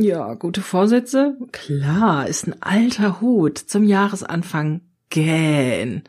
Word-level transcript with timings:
Ja, 0.00 0.34
gute 0.34 0.60
Vorsätze? 0.60 1.36
Klar, 1.50 2.28
ist 2.28 2.46
ein 2.46 2.62
alter 2.62 3.20
Hut 3.20 3.58
zum 3.58 3.82
Jahresanfang. 3.82 4.82
Gähn. 5.10 6.04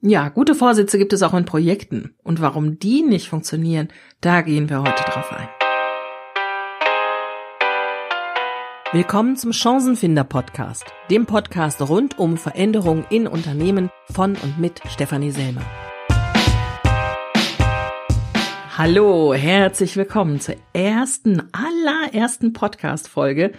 Ja, 0.00 0.30
gute 0.30 0.56
Vorsätze 0.56 0.98
gibt 0.98 1.12
es 1.12 1.22
auch 1.22 1.34
in 1.34 1.44
Projekten. 1.44 2.16
Und 2.24 2.40
warum 2.40 2.80
die 2.80 3.02
nicht 3.02 3.28
funktionieren, 3.28 3.88
da 4.20 4.40
gehen 4.40 4.68
wir 4.68 4.80
heute 4.80 5.04
drauf 5.04 5.30
ein. 5.30 5.48
Willkommen 8.92 9.36
zum 9.36 9.52
Chancenfinder 9.52 10.24
Podcast, 10.24 10.86
dem 11.08 11.26
Podcast 11.26 11.80
rund 11.82 12.18
um 12.18 12.36
Veränderungen 12.36 13.04
in 13.10 13.28
Unternehmen 13.28 13.90
von 14.10 14.34
und 14.34 14.58
mit 14.58 14.80
Stefanie 14.88 15.30
Selmer. 15.30 15.62
Hallo, 18.82 19.34
herzlich 19.34 19.94
willkommen 19.98 20.40
zur 20.40 20.54
ersten, 20.72 21.42
allerersten 21.52 22.54
Podcast-Folge 22.54 23.52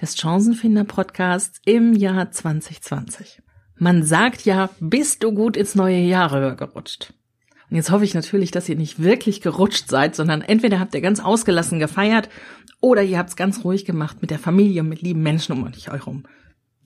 des 0.00 0.16
Chancenfinder 0.16 0.84
Podcasts 0.84 1.60
im 1.64 1.92
Jahr 1.92 2.30
2020. 2.30 3.42
Man 3.74 4.04
sagt 4.04 4.44
ja, 4.44 4.70
bist 4.78 5.24
du 5.24 5.32
gut 5.32 5.56
ins 5.56 5.74
neue 5.74 5.98
Jahr 5.98 6.54
gerutscht. 6.54 7.12
Und 7.68 7.78
jetzt 7.78 7.90
hoffe 7.90 8.04
ich 8.04 8.14
natürlich, 8.14 8.52
dass 8.52 8.68
ihr 8.68 8.76
nicht 8.76 9.02
wirklich 9.02 9.40
gerutscht 9.40 9.88
seid, 9.88 10.14
sondern 10.14 10.40
entweder 10.40 10.78
habt 10.78 10.94
ihr 10.94 11.00
ganz 11.00 11.18
ausgelassen 11.18 11.80
gefeiert 11.80 12.28
oder 12.80 13.02
ihr 13.02 13.18
habt 13.18 13.30
es 13.30 13.36
ganz 13.36 13.64
ruhig 13.64 13.84
gemacht 13.84 14.18
mit 14.20 14.30
der 14.30 14.38
Familie 14.38 14.82
und 14.82 14.88
mit 14.88 15.02
lieben 15.02 15.24
Menschen 15.24 15.50
um 15.50 15.64
euch 15.64 15.88
herum. 15.88 16.26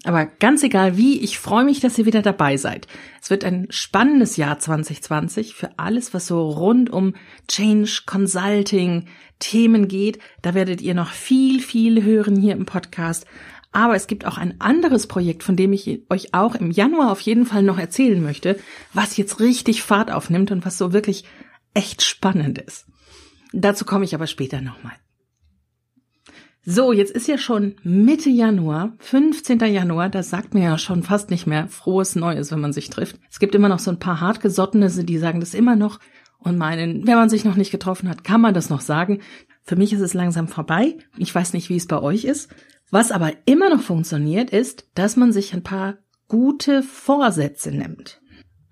Aber 0.05 0.27
ganz 0.27 0.63
egal 0.63 0.99
wie, 0.99 1.19
ich 1.21 1.39
freue 1.39 1.65
mich, 1.65 1.81
dass 1.81 1.99
ihr 1.99 2.05
wieder 2.05 2.21
dabei 2.21 2.59
seid. 2.59 2.87
Es 3.23 3.31
wird 3.31 3.43
ein 3.43 3.67
spannendes 3.71 4.37
Jahr 4.37 4.59
2020 4.59 5.55
für 5.55 5.71
alles, 5.79 6.13
was 6.13 6.27
so 6.27 6.51
rund 6.51 6.91
um 6.91 7.15
Change, 7.49 8.03
Consulting, 8.05 9.07
Themen 9.39 9.89
geht. 9.89 10.19
Da 10.43 10.55
werdet 10.55 10.83
ihr 10.83 10.95
noch 10.95 11.11
viel, 11.11 11.61
viel 11.61 12.03
hören 12.03 12.37
hier 12.37 12.53
im 12.53 12.67
Podcast. 12.67 13.27
Aber 13.73 13.97
es 13.97 14.07
gibt 14.07 14.27
auch 14.27 14.39
ein 14.39 14.61
anderes 14.61 15.07
Projekt, 15.07 15.43
von 15.43 15.57
dem 15.57 15.73
ich 15.73 16.03
euch 16.11 16.35
auch 16.35 16.55
im 16.55 16.71
Januar 16.71 17.11
auf 17.11 17.21
jeden 17.21 17.47
Fall 17.47 17.63
noch 17.63 17.79
erzählen 17.79 18.23
möchte, 18.23 18.59
was 18.93 19.17
jetzt 19.17 19.41
richtig 19.41 19.83
Fahrt 19.83 20.13
aufnimmt 20.13 20.51
und 20.53 20.65
was 20.65 20.79
so 20.79 20.93
wirklich 20.93 21.25
echt 21.73 22.03
spannend 22.03 22.59
ist. 22.59 22.87
Dazu 23.53 23.85
komme 23.85 24.05
ich 24.05 24.15
aber 24.15 24.27
später 24.27 24.61
nochmal. 24.61 24.93
So, 26.67 26.93
jetzt 26.93 27.13
ist 27.13 27.29
ja 27.29 27.37
schon 27.37 27.75
Mitte 27.83 28.31
Januar, 28.31 28.95
15. 29.01 29.59
Januar, 29.61 30.09
das 30.09 30.31
sagt 30.31 30.55
mir 30.55 30.63
ja 30.63 30.79
schon 30.79 31.03
fast 31.03 31.31
nicht 31.31 31.47
mehr 31.47 31.69
frohes 31.69 32.17
Neues, 32.17 32.51
wenn 32.51 32.61
man 32.61 32.73
sich 32.73 32.89
trifft. 32.89 33.17
Es 33.31 33.39
gibt 33.39 33.55
immer 33.55 33.69
noch 33.69 33.81
so 33.81 33.91
ein 33.91 33.99
paar 33.99 34.23
hartgesottene, 34.23 34.89
die 34.89 35.19
sagen 35.19 35.41
das 35.41 35.53
immer 35.53 35.77
noch 35.77 36.01
und 36.39 36.57
meinen, 36.57 37.07
wenn 37.07 37.17
man 37.17 37.29
sich 37.29 37.45
noch 37.45 37.57
nicht 37.57 37.71
getroffen 37.71 38.09
hat, 38.09 38.25
kann 38.25 38.41
man 38.41 38.55
das 38.55 38.71
noch 38.71 38.81
sagen. 38.81 39.21
Für 39.63 39.77
mich 39.77 39.93
ist 39.93 40.01
es 40.01 40.15
langsam 40.15 40.49
vorbei. 40.49 40.97
Ich 41.19 41.35
weiß 41.35 41.53
nicht, 41.53 41.69
wie 41.69 41.77
es 41.77 41.87
bei 41.87 42.01
euch 42.01 42.25
ist. 42.25 42.49
Was 42.91 43.13
aber 43.13 43.33
immer 43.45 43.69
noch 43.69 43.83
funktioniert, 43.83 44.49
ist, 44.49 44.87
dass 44.95 45.17
man 45.17 45.33
sich 45.33 45.53
ein 45.53 45.63
paar 45.63 45.99
gute 46.29 46.83
Vorsätze 46.83 47.73
nimmt. 47.73 48.23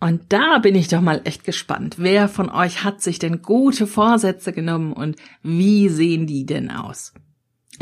Und 0.00 0.32
da 0.32 0.58
bin 0.58 0.74
ich 0.74 0.88
doch 0.88 1.02
mal 1.02 1.20
echt 1.24 1.44
gespannt. 1.44 1.96
Wer 1.98 2.28
von 2.28 2.48
euch 2.48 2.84
hat 2.84 3.02
sich 3.02 3.18
denn 3.18 3.42
gute 3.42 3.86
Vorsätze 3.86 4.54
genommen 4.54 4.94
und 4.94 5.16
wie 5.42 5.90
sehen 5.90 6.26
die 6.26 6.46
denn 6.46 6.70
aus? 6.70 7.12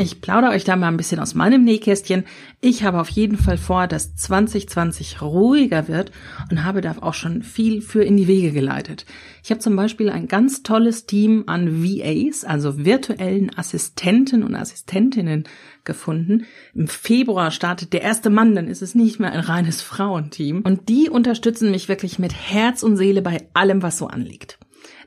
Ich 0.01 0.23
plaudere 0.23 0.53
euch 0.53 0.65
da 0.65 0.77
mal 0.77 0.89
ein 0.89 0.97
bisschen 0.97 1.20
aus 1.20 1.34
meinem 1.34 1.62
Nähkästchen. 1.62 2.25
Ich 2.62 2.84
habe 2.84 3.03
auf 3.03 3.11
jeden 3.11 3.37
Fall 3.37 3.59
vor, 3.59 3.87
dass 3.87 4.17
2020 4.17 5.20
ruhiger 5.20 5.89
wird 5.89 6.11
und 6.51 6.65
habe 6.65 6.81
da 6.81 6.97
auch 7.03 7.12
schon 7.12 7.43
viel 7.43 7.83
für 7.83 8.03
in 8.03 8.17
die 8.17 8.27
Wege 8.27 8.51
geleitet. 8.53 9.05
Ich 9.45 9.51
habe 9.51 9.61
zum 9.61 9.77
Beispiel 9.77 10.09
ein 10.09 10.27
ganz 10.27 10.62
tolles 10.62 11.05
Team 11.05 11.45
an 11.48 11.84
VAs, 11.84 12.45
also 12.45 12.83
virtuellen 12.83 13.51
Assistenten 13.55 14.43
und 14.43 14.55
Assistentinnen 14.55 15.45
gefunden. 15.84 16.47
Im 16.75 16.89
Februar 16.89 17.51
startet 17.51 17.93
der 17.93 18.01
erste 18.01 18.31
Mann, 18.31 18.55
dann 18.55 18.69
ist 18.69 18.81
es 18.81 18.95
nicht 18.95 19.21
mehr 19.21 19.33
ein 19.33 19.41
reines 19.41 19.83
Frauenteam. 19.83 20.62
Und 20.62 20.89
die 20.89 21.11
unterstützen 21.11 21.71
mich 21.71 21.91
wirklich 21.91 22.19
mit 22.19 22.32
Herz 22.32 22.82
und 22.82 22.97
Seele 22.97 23.21
bei 23.21 23.47
allem, 23.53 23.82
was 23.82 23.99
so 23.99 24.06
anliegt. 24.06 24.59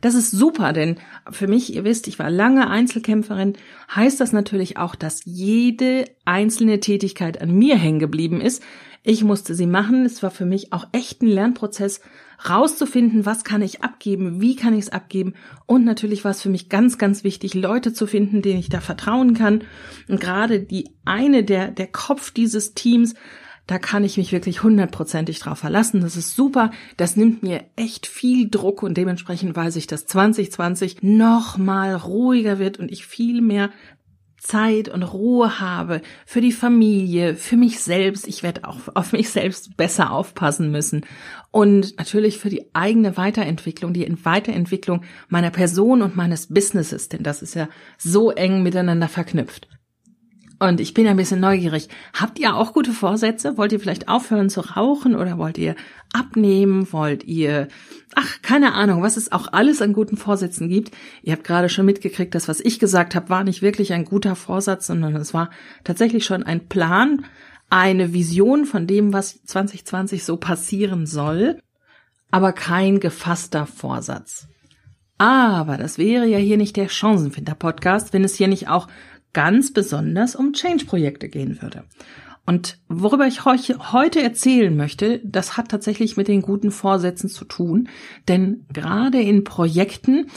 Das 0.01 0.15
ist 0.15 0.31
super, 0.31 0.73
denn 0.73 0.97
für 1.31 1.47
mich, 1.47 1.73
ihr 1.73 1.83
wisst, 1.83 2.07
ich 2.07 2.19
war 2.19 2.29
lange 2.29 2.69
Einzelkämpferin, 2.69 3.53
heißt 3.93 4.19
das 4.19 4.33
natürlich 4.33 4.77
auch, 4.77 4.95
dass 4.95 5.21
jede 5.25 6.05
einzelne 6.25 6.79
Tätigkeit 6.79 7.41
an 7.41 7.51
mir 7.53 7.77
hängen 7.77 7.99
geblieben 7.99 8.41
ist. 8.41 8.63
Ich 9.03 9.23
musste 9.23 9.53
sie 9.53 9.67
machen. 9.67 10.05
Es 10.05 10.23
war 10.23 10.31
für 10.31 10.45
mich 10.45 10.71
auch 10.71 10.87
echt 10.93 11.21
ein 11.21 11.27
Lernprozess, 11.27 11.99
rauszufinden, 12.47 13.25
was 13.25 13.43
kann 13.43 13.61
ich 13.61 13.83
abgeben, 13.83 14.41
wie 14.41 14.55
kann 14.55 14.73
ich 14.73 14.85
es 14.85 14.89
abgeben 14.89 15.33
und 15.65 15.85
natürlich 15.85 16.23
war 16.23 16.31
es 16.31 16.41
für 16.41 16.49
mich 16.49 16.69
ganz, 16.69 16.97
ganz 16.97 17.23
wichtig, 17.23 17.53
Leute 17.53 17.93
zu 17.93 18.07
finden, 18.07 18.41
denen 18.41 18.59
ich 18.59 18.69
da 18.69 18.81
vertrauen 18.81 19.33
kann. 19.33 19.63
Und 20.07 20.19
gerade 20.19 20.59
die 20.59 20.89
eine, 21.05 21.43
der, 21.43 21.69
der 21.69 21.87
Kopf 21.87 22.31
dieses 22.31 22.73
Teams 22.73 23.15
da 23.67 23.79
kann 23.79 24.03
ich 24.03 24.17
mich 24.17 24.31
wirklich 24.31 24.63
hundertprozentig 24.63 25.39
drauf 25.39 25.59
verlassen. 25.59 26.01
Das 26.01 26.17
ist 26.17 26.35
super. 26.35 26.71
Das 26.97 27.15
nimmt 27.15 27.43
mir 27.43 27.63
echt 27.75 28.07
viel 28.07 28.49
Druck 28.49 28.83
und 28.83 28.97
dementsprechend 28.97 29.55
weiß 29.55 29.77
ich, 29.77 29.87
dass 29.87 30.05
2020 30.05 31.01
noch 31.01 31.57
mal 31.57 31.95
ruhiger 31.95 32.59
wird 32.59 32.77
und 32.77 32.91
ich 32.91 33.05
viel 33.05 33.41
mehr 33.41 33.69
Zeit 34.43 34.89
und 34.89 35.03
Ruhe 35.03 35.61
habe 35.61 36.01
für 36.25 36.41
die 36.41 36.51
Familie, 36.51 37.35
für 37.35 37.55
mich 37.55 37.79
selbst. 37.79 38.27
Ich 38.27 38.43
werde 38.43 38.67
auch 38.67 38.77
auf 38.93 39.13
mich 39.13 39.29
selbst 39.29 39.77
besser 39.77 40.11
aufpassen 40.11 40.69
müssen. 40.69 41.05
Und 41.49 41.97
natürlich 41.97 42.39
für 42.39 42.49
die 42.49 42.65
eigene 42.73 43.15
Weiterentwicklung, 43.15 43.93
die 43.93 44.05
Weiterentwicklung 44.23 45.03
meiner 45.29 45.49
Person 45.49 46.01
und 46.01 46.17
meines 46.17 46.47
Businesses, 46.47 47.07
denn 47.07 47.23
das 47.23 47.41
ist 47.41 47.53
ja 47.53 47.69
so 47.97 48.31
eng 48.31 48.63
miteinander 48.63 49.07
verknüpft. 49.07 49.69
Und 50.59 50.79
ich 50.79 50.93
bin 50.93 51.07
ein 51.07 51.17
bisschen 51.17 51.39
neugierig. 51.39 51.89
Habt 52.13 52.39
ihr 52.39 52.55
auch 52.55 52.73
gute 52.73 52.91
Vorsätze? 52.91 53.57
Wollt 53.57 53.71
ihr 53.71 53.79
vielleicht 53.79 54.07
aufhören 54.07 54.49
zu 54.49 54.61
rauchen 54.61 55.15
oder 55.15 55.37
wollt 55.37 55.57
ihr 55.57 55.75
abnehmen? 56.13 56.91
Wollt 56.93 57.23
ihr, 57.25 57.67
ach, 58.15 58.41
keine 58.41 58.73
Ahnung, 58.73 59.01
was 59.01 59.17
es 59.17 59.31
auch 59.31 59.51
alles 59.51 59.81
an 59.81 59.93
guten 59.93 60.15
Vorsätzen 60.15 60.69
gibt. 60.69 60.91
Ihr 61.21 61.33
habt 61.33 61.43
gerade 61.43 61.69
schon 61.69 61.85
mitgekriegt, 61.85 62.33
dass 62.35 62.47
was 62.47 62.59
ich 62.59 62.79
gesagt 62.79 63.15
habe, 63.15 63.29
war 63.29 63.43
nicht 63.43 63.61
wirklich 63.61 63.93
ein 63.93 64.05
guter 64.05 64.35
Vorsatz, 64.35 64.87
sondern 64.87 65.15
es 65.15 65.33
war 65.33 65.49
tatsächlich 65.83 66.25
schon 66.25 66.43
ein 66.43 66.67
Plan, 66.67 67.25
eine 67.69 68.13
Vision 68.13 68.65
von 68.65 68.85
dem, 68.85 69.13
was 69.13 69.43
2020 69.43 70.23
so 70.23 70.37
passieren 70.37 71.07
soll, 71.07 71.59
aber 72.29 72.53
kein 72.53 72.99
gefasster 72.99 73.65
Vorsatz. 73.65 74.47
Aber 75.17 75.77
das 75.77 75.97
wäre 75.97 76.25
ja 76.27 76.37
hier 76.37 76.57
nicht 76.57 76.75
der 76.75 76.89
Chancenfinder-Podcast, 76.89 78.13
wenn 78.13 78.23
es 78.23 78.35
hier 78.35 78.47
nicht 78.47 78.67
auch 78.67 78.87
ganz 79.33 79.73
besonders 79.73 80.35
um 80.35 80.53
Change-Projekte 80.53 81.27
gehen 81.27 81.61
würde. 81.61 81.83
Und 82.45 82.77
worüber 82.89 83.25
ich 83.25 83.45
euch 83.45 83.69
heute 83.93 84.21
erzählen 84.21 84.75
möchte, 84.75 85.21
das 85.23 85.55
hat 85.55 85.69
tatsächlich 85.69 86.17
mit 86.17 86.27
den 86.27 86.41
guten 86.41 86.71
Vorsätzen 86.71 87.29
zu 87.29 87.45
tun, 87.45 87.87
denn 88.27 88.65
gerade 88.73 89.21
in 89.21 89.43
Projekten 89.43 90.27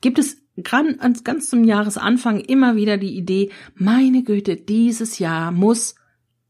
gibt 0.00 0.18
es 0.18 0.36
ganz 0.62 1.50
zum 1.50 1.64
Jahresanfang 1.64 2.40
immer 2.40 2.76
wieder 2.76 2.96
die 2.98 3.16
Idee, 3.16 3.50
meine 3.74 4.22
Güte, 4.22 4.56
dieses 4.56 5.18
Jahr 5.18 5.50
muss 5.50 5.96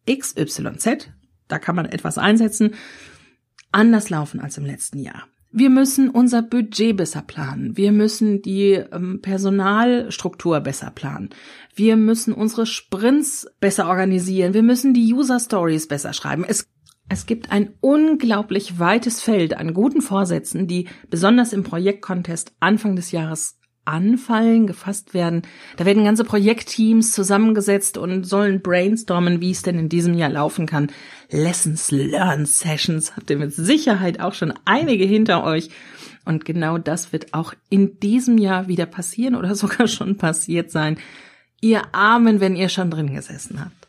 XYZ, 0.08 1.08
da 1.48 1.58
kann 1.58 1.76
man 1.76 1.86
etwas 1.86 2.18
einsetzen, 2.18 2.74
anders 3.72 4.10
laufen 4.10 4.40
als 4.40 4.58
im 4.58 4.66
letzten 4.66 4.98
Jahr. 4.98 5.26
Wir 5.58 5.70
müssen 5.70 6.10
unser 6.10 6.42
Budget 6.42 6.98
besser 6.98 7.22
planen. 7.22 7.78
Wir 7.78 7.90
müssen 7.90 8.42
die 8.42 8.72
ähm, 8.72 9.22
Personalstruktur 9.22 10.60
besser 10.60 10.90
planen. 10.90 11.30
Wir 11.74 11.96
müssen 11.96 12.34
unsere 12.34 12.66
Sprints 12.66 13.46
besser 13.58 13.88
organisieren. 13.88 14.52
Wir 14.52 14.62
müssen 14.62 14.92
die 14.92 15.14
User 15.14 15.40
Stories 15.40 15.88
besser 15.88 16.12
schreiben. 16.12 16.44
Es 16.46 16.68
es 17.08 17.24
gibt 17.24 17.52
ein 17.52 17.72
unglaublich 17.80 18.80
weites 18.80 19.22
Feld 19.22 19.56
an 19.56 19.72
guten 19.72 20.02
Vorsätzen, 20.02 20.66
die 20.66 20.88
besonders 21.08 21.52
im 21.52 21.62
Projektcontest 21.62 22.52
Anfang 22.58 22.96
des 22.96 23.12
Jahres 23.12 23.55
anfallen, 23.86 24.66
gefasst 24.66 25.14
werden. 25.14 25.42
Da 25.76 25.84
werden 25.84 26.04
ganze 26.04 26.24
Projektteams 26.24 27.12
zusammengesetzt 27.12 27.98
und 27.98 28.24
sollen 28.24 28.60
brainstormen, 28.60 29.40
wie 29.40 29.50
es 29.50 29.62
denn 29.62 29.78
in 29.78 29.88
diesem 29.88 30.14
Jahr 30.14 30.30
laufen 30.30 30.66
kann. 30.66 30.88
Lessons 31.30 31.90
Learned 31.90 32.48
Sessions 32.48 33.16
habt 33.16 33.30
ihr 33.30 33.38
mit 33.38 33.52
Sicherheit 33.52 34.20
auch 34.20 34.34
schon 34.34 34.52
einige 34.64 35.04
hinter 35.04 35.44
euch. 35.44 35.70
Und 36.24 36.44
genau 36.44 36.76
das 36.76 37.12
wird 37.12 37.32
auch 37.34 37.54
in 37.70 38.00
diesem 38.00 38.36
Jahr 38.36 38.68
wieder 38.68 38.86
passieren 38.86 39.34
oder 39.36 39.54
sogar 39.56 39.88
schon 39.88 40.16
passiert 40.16 40.70
sein. 40.70 40.98
Ihr 41.60 41.82
Armen, 41.94 42.40
wenn 42.40 42.56
ihr 42.56 42.68
schon 42.68 42.90
drin 42.90 43.14
gesessen 43.14 43.60
habt. 43.60 43.88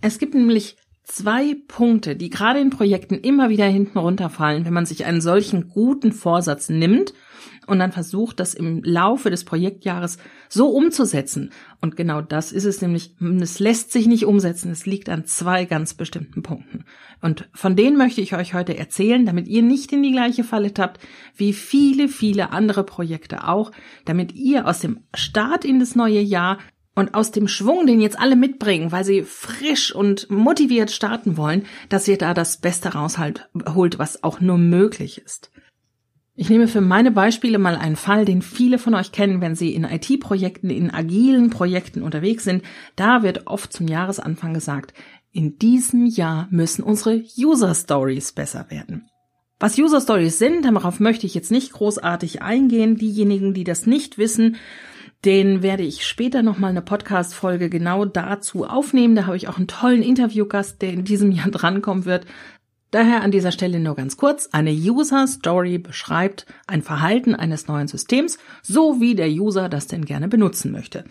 Es 0.00 0.18
gibt 0.18 0.34
nämlich 0.34 0.76
zwei 1.12 1.56
Punkte, 1.68 2.16
die 2.16 2.30
gerade 2.30 2.58
in 2.58 2.70
Projekten 2.70 3.16
immer 3.16 3.50
wieder 3.50 3.66
hinten 3.66 3.98
runterfallen, 3.98 4.64
wenn 4.64 4.72
man 4.72 4.86
sich 4.86 5.04
einen 5.04 5.20
solchen 5.20 5.68
guten 5.68 6.10
Vorsatz 6.10 6.70
nimmt 6.70 7.12
und 7.66 7.78
dann 7.78 7.92
versucht, 7.92 8.40
das 8.40 8.54
im 8.54 8.82
Laufe 8.82 9.28
des 9.28 9.44
Projektjahres 9.44 10.16
so 10.48 10.68
umzusetzen. 10.68 11.50
Und 11.82 11.96
genau 11.96 12.22
das 12.22 12.50
ist 12.50 12.64
es 12.64 12.80
nämlich, 12.80 13.14
es 13.40 13.58
lässt 13.58 13.92
sich 13.92 14.06
nicht 14.06 14.24
umsetzen, 14.24 14.70
es 14.70 14.86
liegt 14.86 15.10
an 15.10 15.26
zwei 15.26 15.66
ganz 15.66 15.92
bestimmten 15.92 16.42
Punkten. 16.42 16.84
Und 17.20 17.48
von 17.52 17.76
denen 17.76 17.98
möchte 17.98 18.22
ich 18.22 18.34
euch 18.34 18.54
heute 18.54 18.78
erzählen, 18.78 19.26
damit 19.26 19.48
ihr 19.48 19.62
nicht 19.62 19.92
in 19.92 20.02
die 20.02 20.12
gleiche 20.12 20.44
Falle 20.44 20.72
tappt, 20.72 21.00
wie 21.36 21.52
viele, 21.52 22.08
viele 22.08 22.52
andere 22.52 22.84
Projekte 22.84 23.46
auch, 23.46 23.70
damit 24.06 24.32
ihr 24.32 24.66
aus 24.66 24.80
dem 24.80 25.00
Start 25.14 25.66
in 25.66 25.78
das 25.78 25.94
neue 25.94 26.20
Jahr 26.20 26.58
und 26.94 27.14
aus 27.14 27.30
dem 27.30 27.48
Schwung, 27.48 27.86
den 27.86 28.00
jetzt 28.00 28.18
alle 28.18 28.36
mitbringen, 28.36 28.92
weil 28.92 29.04
sie 29.04 29.22
frisch 29.22 29.94
und 29.94 30.30
motiviert 30.30 30.90
starten 30.90 31.36
wollen, 31.36 31.64
dass 31.88 32.08
ihr 32.08 32.18
da 32.18 32.34
das 32.34 32.58
Beste 32.58 32.90
rausholt, 32.90 33.48
was 33.98 34.22
auch 34.22 34.40
nur 34.40 34.58
möglich 34.58 35.18
ist. 35.18 35.50
Ich 36.34 36.48
nehme 36.48 36.66
für 36.66 36.80
meine 36.80 37.10
Beispiele 37.10 37.58
mal 37.58 37.76
einen 37.76 37.96
Fall, 37.96 38.24
den 38.24 38.40
viele 38.40 38.78
von 38.78 38.94
euch 38.94 39.12
kennen, 39.12 39.42
wenn 39.42 39.54
sie 39.54 39.74
in 39.74 39.84
IT-Projekten, 39.84 40.70
in 40.70 40.90
agilen 40.90 41.50
Projekten 41.50 42.02
unterwegs 42.02 42.44
sind. 42.44 42.62
Da 42.96 43.22
wird 43.22 43.46
oft 43.46 43.72
zum 43.72 43.86
Jahresanfang 43.86 44.54
gesagt, 44.54 44.94
in 45.30 45.58
diesem 45.58 46.06
Jahr 46.06 46.48
müssen 46.50 46.82
unsere 46.82 47.22
User 47.38 47.74
Stories 47.74 48.32
besser 48.32 48.66
werden. 48.70 49.08
Was 49.60 49.78
User 49.78 50.00
Stories 50.00 50.38
sind, 50.38 50.64
darauf 50.64 51.00
möchte 51.00 51.26
ich 51.26 51.34
jetzt 51.34 51.52
nicht 51.52 51.72
großartig 51.72 52.42
eingehen. 52.42 52.96
Diejenigen, 52.96 53.54
die 53.54 53.64
das 53.64 53.86
nicht 53.86 54.18
wissen, 54.18 54.56
den 55.24 55.62
werde 55.62 55.84
ich 55.84 56.04
später 56.06 56.42
nochmal 56.42 56.70
eine 56.70 56.82
Podcast-Folge 56.82 57.70
genau 57.70 58.04
dazu 58.04 58.64
aufnehmen. 58.64 59.14
Da 59.14 59.26
habe 59.26 59.36
ich 59.36 59.48
auch 59.48 59.56
einen 59.56 59.68
tollen 59.68 60.02
Interviewgast, 60.02 60.82
der 60.82 60.92
in 60.92 61.04
diesem 61.04 61.30
Jahr 61.32 61.50
drankommen 61.50 62.04
wird. 62.04 62.26
Daher 62.90 63.22
an 63.22 63.30
dieser 63.30 63.52
Stelle 63.52 63.80
nur 63.80 63.94
ganz 63.94 64.16
kurz. 64.16 64.50
Eine 64.52 64.72
User 64.72 65.26
Story 65.26 65.78
beschreibt 65.78 66.44
ein 66.66 66.82
Verhalten 66.82 67.34
eines 67.34 67.66
neuen 67.66 67.88
Systems, 67.88 68.38
so 68.62 69.00
wie 69.00 69.14
der 69.14 69.30
User 69.30 69.68
das 69.68 69.86
denn 69.86 70.04
gerne 70.04 70.28
benutzen 70.28 70.72
möchte. 70.72 71.04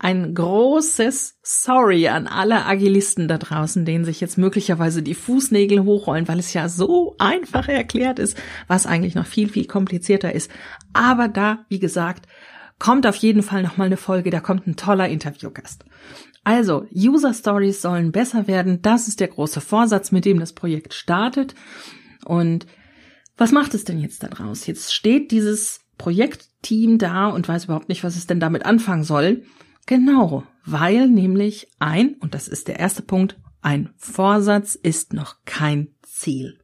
Ein 0.00 0.32
großes 0.32 1.38
Sorry 1.42 2.06
an 2.06 2.28
alle 2.28 2.66
Agilisten 2.66 3.26
da 3.26 3.36
draußen, 3.36 3.84
denen 3.84 4.04
sich 4.04 4.20
jetzt 4.20 4.38
möglicherweise 4.38 5.02
die 5.02 5.14
Fußnägel 5.14 5.82
hochrollen, 5.82 6.28
weil 6.28 6.38
es 6.38 6.52
ja 6.52 6.68
so 6.68 7.16
einfach 7.18 7.66
erklärt 7.66 8.20
ist, 8.20 8.38
was 8.68 8.86
eigentlich 8.86 9.16
noch 9.16 9.26
viel, 9.26 9.48
viel 9.48 9.66
komplizierter 9.66 10.32
ist. 10.32 10.52
Aber 10.92 11.26
da, 11.26 11.64
wie 11.68 11.80
gesagt, 11.80 12.28
kommt 12.78 13.06
auf 13.06 13.16
jeden 13.16 13.42
Fall 13.42 13.62
nochmal 13.62 13.86
eine 13.86 13.96
Folge, 13.96 14.30
da 14.30 14.40
kommt 14.40 14.66
ein 14.66 14.76
toller 14.76 15.08
Interviewgast. 15.08 15.84
Also, 16.44 16.86
User 16.94 17.34
Stories 17.34 17.82
sollen 17.82 18.12
besser 18.12 18.46
werden. 18.46 18.80
Das 18.80 19.08
ist 19.08 19.20
der 19.20 19.28
große 19.28 19.60
Vorsatz, 19.60 20.12
mit 20.12 20.24
dem 20.24 20.40
das 20.40 20.52
Projekt 20.52 20.94
startet. 20.94 21.54
Und 22.24 22.66
was 23.36 23.52
macht 23.52 23.74
es 23.74 23.84
denn 23.84 23.98
jetzt 23.98 24.22
daraus? 24.22 24.66
Jetzt 24.66 24.94
steht 24.94 25.30
dieses 25.30 25.80
Projektteam 25.98 26.98
da 26.98 27.26
und 27.28 27.48
weiß 27.48 27.64
überhaupt 27.64 27.88
nicht, 27.88 28.04
was 28.04 28.16
es 28.16 28.26
denn 28.26 28.40
damit 28.40 28.64
anfangen 28.64 29.04
soll. 29.04 29.42
Genau, 29.86 30.44
weil 30.64 31.08
nämlich 31.08 31.68
ein, 31.78 32.14
und 32.20 32.34
das 32.34 32.48
ist 32.48 32.68
der 32.68 32.78
erste 32.78 33.02
Punkt, 33.02 33.38
ein 33.60 33.90
Vorsatz 33.96 34.74
ist 34.74 35.12
noch 35.12 35.36
kein 35.44 35.88
Ziel. 36.02 36.58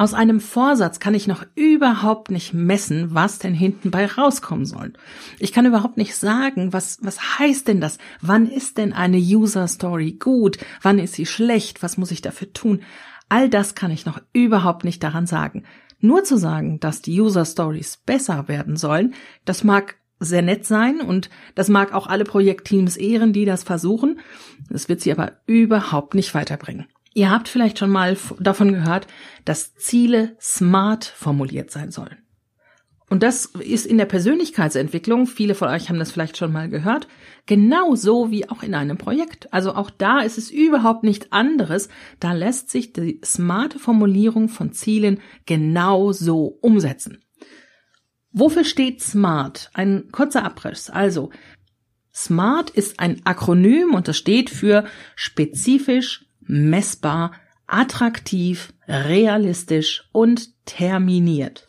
Aus 0.00 0.14
einem 0.14 0.40
Vorsatz 0.40 0.98
kann 0.98 1.12
ich 1.12 1.26
noch 1.26 1.44
überhaupt 1.56 2.30
nicht 2.30 2.54
messen, 2.54 3.14
was 3.14 3.38
denn 3.38 3.52
hinten 3.52 3.90
bei 3.90 4.06
rauskommen 4.06 4.64
soll. 4.64 4.94
Ich 5.38 5.52
kann 5.52 5.66
überhaupt 5.66 5.98
nicht 5.98 6.16
sagen, 6.16 6.72
was, 6.72 7.00
was 7.02 7.38
heißt 7.38 7.68
denn 7.68 7.82
das? 7.82 7.98
Wann 8.22 8.46
ist 8.50 8.78
denn 8.78 8.94
eine 8.94 9.18
User 9.18 9.68
Story 9.68 10.12
gut? 10.12 10.56
Wann 10.80 10.98
ist 10.98 11.12
sie 11.16 11.26
schlecht? 11.26 11.82
Was 11.82 11.98
muss 11.98 12.12
ich 12.12 12.22
dafür 12.22 12.50
tun? 12.54 12.80
All 13.28 13.50
das 13.50 13.74
kann 13.74 13.90
ich 13.90 14.06
noch 14.06 14.22
überhaupt 14.32 14.84
nicht 14.84 15.02
daran 15.02 15.26
sagen. 15.26 15.64
Nur 15.98 16.24
zu 16.24 16.38
sagen, 16.38 16.80
dass 16.80 17.02
die 17.02 17.20
User 17.20 17.44
Stories 17.44 17.98
besser 17.98 18.48
werden 18.48 18.78
sollen, 18.78 19.12
das 19.44 19.64
mag 19.64 19.96
sehr 20.18 20.40
nett 20.40 20.64
sein 20.64 21.02
und 21.02 21.28
das 21.54 21.68
mag 21.68 21.92
auch 21.92 22.06
alle 22.06 22.24
Projektteams 22.24 22.96
ehren, 22.96 23.34
die 23.34 23.44
das 23.44 23.64
versuchen. 23.64 24.20
Das 24.70 24.88
wird 24.88 25.02
sie 25.02 25.12
aber 25.12 25.32
überhaupt 25.44 26.14
nicht 26.14 26.34
weiterbringen. 26.34 26.86
Ihr 27.12 27.30
habt 27.30 27.48
vielleicht 27.48 27.78
schon 27.78 27.90
mal 27.90 28.16
davon 28.38 28.72
gehört, 28.72 29.06
dass 29.44 29.74
Ziele 29.74 30.36
smart 30.40 31.04
formuliert 31.04 31.70
sein 31.70 31.90
sollen. 31.90 32.18
Und 33.10 33.24
das 33.24 33.46
ist 33.46 33.86
in 33.86 33.98
der 33.98 34.04
Persönlichkeitsentwicklung, 34.04 35.26
viele 35.26 35.56
von 35.56 35.66
euch 35.66 35.88
haben 35.88 35.98
das 35.98 36.12
vielleicht 36.12 36.36
schon 36.36 36.52
mal 36.52 36.68
gehört, 36.68 37.08
genauso 37.44 38.30
wie 38.30 38.48
auch 38.48 38.62
in 38.62 38.72
einem 38.72 38.98
Projekt. 38.98 39.52
Also 39.52 39.74
auch 39.74 39.90
da 39.90 40.20
ist 40.20 40.38
es 40.38 40.52
überhaupt 40.52 41.02
nicht 41.02 41.32
anderes. 41.32 41.88
Da 42.20 42.32
lässt 42.32 42.70
sich 42.70 42.92
die 42.92 43.20
smarte 43.24 43.80
Formulierung 43.80 44.48
von 44.48 44.72
Zielen 44.72 45.20
genauso 45.44 46.58
umsetzen. 46.60 47.18
Wofür 48.30 48.62
steht 48.62 49.02
SMART? 49.02 49.70
Ein 49.74 50.10
kurzer 50.12 50.44
Abriss. 50.44 50.88
Also, 50.88 51.30
SMART 52.14 52.70
ist 52.70 53.00
ein 53.00 53.22
Akronym 53.24 53.92
und 53.92 54.06
das 54.06 54.16
steht 54.16 54.50
für 54.50 54.84
spezifisch, 55.16 56.29
messbar, 56.50 57.32
attraktiv, 57.66 58.72
realistisch 58.88 60.08
und 60.12 60.50
terminiert. 60.66 61.66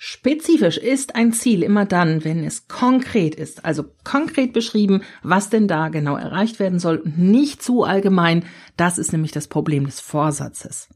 Spezifisch 0.00 0.78
ist 0.78 1.16
ein 1.16 1.32
Ziel 1.32 1.62
immer 1.64 1.84
dann, 1.84 2.24
wenn 2.24 2.44
es 2.44 2.68
konkret 2.68 3.34
ist, 3.34 3.64
also 3.64 3.84
konkret 4.04 4.52
beschrieben, 4.52 5.02
was 5.22 5.50
denn 5.50 5.66
da 5.66 5.88
genau 5.88 6.16
erreicht 6.16 6.60
werden 6.60 6.78
soll 6.78 6.98
und 6.98 7.18
nicht 7.18 7.62
zu 7.62 7.82
allgemein. 7.82 8.44
Das 8.76 8.96
ist 8.96 9.12
nämlich 9.12 9.32
das 9.32 9.48
Problem 9.48 9.86
des 9.86 10.00
Vorsatzes. 10.00 10.88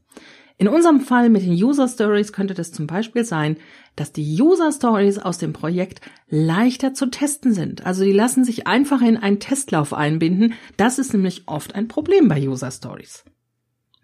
In 0.63 0.69
unserem 0.69 1.01
Fall 1.01 1.29
mit 1.29 1.41
den 1.41 1.51
User 1.51 1.89
Stories 1.89 2.31
könnte 2.31 2.53
das 2.53 2.71
zum 2.71 2.87
Beispiel 2.87 3.25
sein, 3.25 3.57
dass 3.97 4.13
die 4.13 4.41
User 4.41 4.71
Stories 4.71 5.19
aus 5.19 5.37
dem 5.37 5.51
Projekt 5.51 5.99
leichter 6.29 6.93
zu 6.93 7.07
testen 7.07 7.53
sind. 7.53 7.85
Also 7.85 8.05
die 8.05 8.13
lassen 8.13 8.45
sich 8.45 8.65
einfach 8.65 9.01
in 9.01 9.17
einen 9.17 9.41
Testlauf 9.41 9.93
einbinden. 9.93 10.53
Das 10.77 10.99
ist 10.99 11.11
nämlich 11.11 11.49
oft 11.49 11.75
ein 11.75 11.89
Problem 11.89 12.29
bei 12.29 12.47
User 12.47 12.71
Stories. 12.71 13.25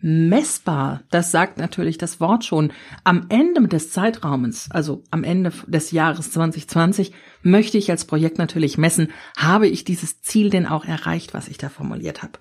Messbar, 0.01 1.03
das 1.11 1.31
sagt 1.31 1.59
natürlich 1.59 1.97
das 1.97 2.19
Wort 2.19 2.44
schon. 2.44 2.73
Am 3.05 3.27
Ende 3.29 3.65
des 3.69 3.94
Zeitraumes, 3.94 4.67
also 4.69 5.05
am 5.12 5.23
Ende 5.23 5.53
des 5.65 5.91
Jahres 5.91 6.31
2020, 6.31 7.13
möchte 7.41 7.77
ich 7.77 7.89
als 7.89 8.03
Projekt 8.03 8.38
natürlich 8.38 8.77
messen, 8.77 9.12
habe 9.38 9.69
ich 9.69 9.85
dieses 9.85 10.21
Ziel 10.21 10.50
denn 10.50 10.65
auch 10.65 10.83
erreicht, 10.83 11.33
was 11.33 11.47
ich 11.47 11.57
da 11.57 11.69
formuliert 11.69 12.21
habe. 12.21 12.33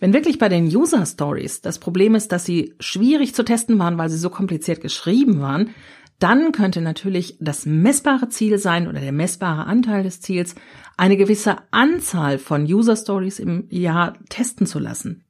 Wenn 0.00 0.12
wirklich 0.12 0.38
bei 0.38 0.48
den 0.48 0.66
User 0.66 1.04
Stories 1.04 1.60
das 1.60 1.78
Problem 1.78 2.14
ist, 2.14 2.30
dass 2.30 2.44
sie 2.44 2.74
schwierig 2.78 3.34
zu 3.34 3.44
testen 3.44 3.78
waren, 3.78 3.98
weil 3.98 4.10
sie 4.10 4.18
so 4.18 4.30
kompliziert 4.30 4.80
geschrieben 4.80 5.40
waren, 5.40 5.70
dann 6.18 6.52
könnte 6.52 6.80
natürlich 6.80 7.36
das 7.40 7.66
messbare 7.66 8.28
Ziel 8.28 8.58
sein 8.58 8.88
oder 8.88 9.00
der 9.00 9.12
messbare 9.12 9.66
Anteil 9.66 10.02
des 10.02 10.20
Ziels, 10.20 10.54
eine 10.96 11.16
gewisse 11.16 11.56
Anzahl 11.70 12.38
von 12.38 12.64
User 12.64 12.96
Stories 12.96 13.38
im 13.38 13.66
Jahr 13.70 14.14
testen 14.28 14.66
zu 14.66 14.78
lassen. 14.78 15.24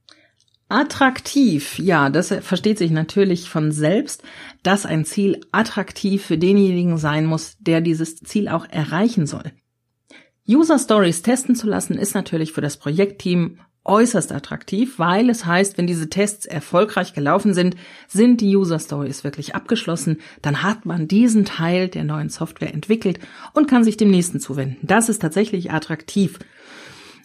Attraktiv, 0.70 1.78
ja, 1.78 2.10
das 2.10 2.28
versteht 2.28 2.76
sich 2.76 2.90
natürlich 2.90 3.48
von 3.48 3.72
selbst, 3.72 4.22
dass 4.62 4.84
ein 4.84 5.06
Ziel 5.06 5.40
attraktiv 5.50 6.24
für 6.24 6.36
denjenigen 6.36 6.98
sein 6.98 7.24
muss, 7.24 7.56
der 7.58 7.80
dieses 7.80 8.16
Ziel 8.16 8.48
auch 8.48 8.66
erreichen 8.68 9.26
soll. 9.26 9.52
User 10.46 10.78
Stories 10.78 11.22
testen 11.22 11.54
zu 11.54 11.66
lassen 11.66 11.98
ist 11.98 12.14
natürlich 12.14 12.52
für 12.52 12.60
das 12.60 12.78
Projektteam 12.78 13.60
äußerst 13.88 14.32
attraktiv, 14.32 14.98
weil 14.98 15.30
es 15.30 15.46
heißt, 15.46 15.78
wenn 15.78 15.86
diese 15.86 16.10
Tests 16.10 16.46
erfolgreich 16.46 17.14
gelaufen 17.14 17.54
sind, 17.54 17.76
sind 18.06 18.40
die 18.40 18.56
User 18.56 18.78
Stories 18.78 19.24
wirklich 19.24 19.54
abgeschlossen, 19.54 20.18
dann 20.42 20.62
hat 20.62 20.86
man 20.86 21.08
diesen 21.08 21.44
Teil 21.44 21.88
der 21.88 22.04
neuen 22.04 22.28
Software 22.28 22.72
entwickelt 22.72 23.18
und 23.54 23.68
kann 23.68 23.84
sich 23.84 23.96
dem 23.96 24.10
nächsten 24.10 24.40
zuwenden. 24.40 24.76
Das 24.82 25.08
ist 25.08 25.20
tatsächlich 25.20 25.72
attraktiv. 25.72 26.38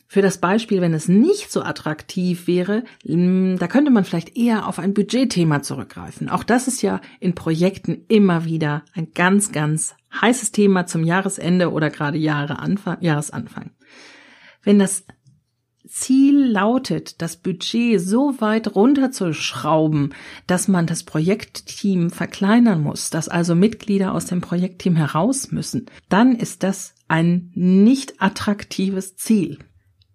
Für 0.08 0.22
das 0.22 0.38
Beispiel, 0.38 0.80
wenn 0.80 0.94
es 0.94 1.08
nicht 1.08 1.52
so 1.52 1.64
attraktiv 1.64 2.46
wäre, 2.46 2.84
hm, 3.04 3.58
da 3.58 3.68
könnte 3.68 3.90
man 3.90 4.06
vielleicht 4.06 4.38
eher 4.38 4.68
auf 4.68 4.78
ein 4.78 4.94
Budgetthema 4.94 5.64
zurückgreifen. 5.64 6.30
Auch 6.30 6.44
das 6.44 6.68
ist 6.68 6.84
ja 6.84 7.02
in 7.20 7.34
Projekten 7.34 8.06
immer 8.10 8.46
wieder 8.46 8.84
ein 8.94 9.08
ganz, 9.16 9.52
ganz 9.52 9.96
heißes 10.22 10.52
Thema 10.52 10.86
zum 10.86 11.04
Jahresende 11.04 11.72
oder 11.72 11.90
gerade 11.90 12.20
Jahre 12.20 12.60
Anfang, 12.60 12.98
Jahresanfang. 13.02 13.72
Wenn 14.62 14.78
das 14.78 15.04
Ziel 15.86 16.46
lautet, 16.46 17.22
das 17.22 17.36
Budget 17.36 18.00
so 18.00 18.40
weit 18.40 18.76
runterzuschrauben, 18.76 20.14
dass 20.48 20.68
man 20.68 20.88
das 20.88 21.04
Projektteam 21.04 22.10
verkleinern 22.10 22.82
muss, 22.82 23.10
dass 23.10 23.28
also 23.28 23.54
Mitglieder 23.54 24.14
aus 24.14 24.26
dem 24.26 24.40
Projektteam 24.40 24.96
heraus 24.96 25.52
müssen, 25.52 25.88
dann 26.08 26.36
ist 26.36 26.64
das 26.64 26.96
ein 27.10 27.52
nicht 27.54 28.22
attraktives 28.22 29.18
Ziel. 29.18 29.60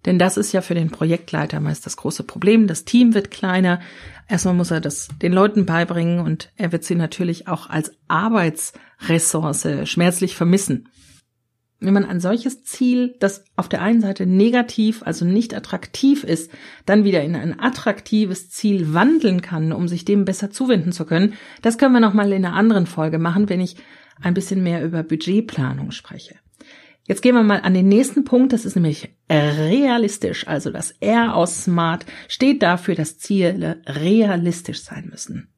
Denn 0.07 0.19
das 0.19 0.37
ist 0.39 0.53
ja 0.53 0.63
für 0.63 0.75
den 0.75 0.91
Projektleiter 0.91 1.61
meist 1.61 1.85
das 1.85 1.97
große 1.97 2.23
Problem. 2.23 2.67
Das 2.67 2.85
Team 2.85 3.13
wird 3.15 3.31
kleiner. 3.31 3.81
Erstmal 4.27 4.55
muss 4.55 4.71
er 4.71 4.81
das 4.81 5.09
den 5.21 5.33
Leuten 5.33 5.67
beibringen 5.67 6.21
und 6.21 6.51
er 6.57 6.73
wird 6.73 6.85
sie 6.85 6.95
natürlich 6.95 7.47
auch 7.47 7.69
als 7.69 7.93
Arbeitsressource 8.07 9.67
schmerzlich 9.85 10.35
vermissen 10.35 10.89
wenn 11.81 11.95
man 11.95 12.05
ein 12.05 12.21
solches 12.21 12.65
Ziel, 12.65 13.15
das 13.21 13.45
auf 13.57 13.69
der 13.69 13.83
einen 13.83 14.01
Seite 14.01 14.27
negativ, 14.27 15.03
also 15.05 15.25
nicht 15.25 15.55
attraktiv 15.55 16.25
ist, 16.25 16.51
dann 16.87 17.05
wieder 17.05 17.23
in 17.23 17.37
ein 17.37 17.59
attraktives 17.59 18.51
Ziel 18.51 18.93
wandeln 18.95 19.43
kann, 19.43 19.73
um 19.73 19.87
sich 19.87 20.05
dem 20.05 20.25
besser 20.25 20.51
zuwenden 20.51 20.93
zu 20.93 21.05
können, 21.05 21.35
das 21.63 21.79
können 21.79 21.93
wir 21.93 22.01
nochmal 22.01 22.33
in 22.33 22.45
einer 22.45 22.57
anderen 22.57 22.87
Folge 22.87 23.19
machen, 23.19 23.49
wenn 23.49 23.61
ich 23.61 23.77
ein 24.21 24.35
bisschen 24.35 24.63
mehr 24.63 24.85
über 24.85 25.05
Budgetplanung 25.05 25.93
spreche. 25.93 26.35
Jetzt 27.07 27.23
gehen 27.23 27.35
wir 27.35 27.43
mal 27.43 27.61
an 27.61 27.73
den 27.73 27.89
nächsten 27.89 28.25
Punkt, 28.25 28.53
das 28.53 28.67
ist 28.67 28.75
nämlich 28.75 29.15
realistisch, 29.31 30.47
also 30.47 30.71
das 30.71 30.91
R 31.01 31.35
aus 31.35 31.65
Smart 31.65 32.05
steht 32.27 32.63
dafür, 32.63 32.97
dass 32.97 33.19
Ziele 33.19 33.81
realistisch 33.87 34.83
sein 34.83 35.09
müssen. 35.11 35.49